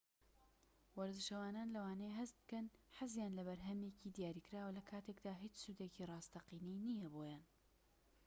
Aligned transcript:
وەرزشەوانان 0.97 1.73
لەوانەیە 1.75 2.17
هەست 2.19 2.35
بکەن 2.41 2.65
حەزیان 2.97 3.31
لە 3.37 3.43
بەرهەمێکی 3.47 4.13
دیاریکراوە 4.15 4.75
لەکاتێکدا 4.79 5.33
هیچ 5.43 5.53
سوودێکی 5.63 6.07
ڕاستەقینەی 6.11 6.83
نیە 6.87 7.07
بۆیان 7.13 7.43